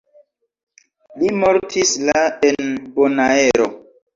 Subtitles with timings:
[1.23, 3.73] Li mortis la en Bonaero.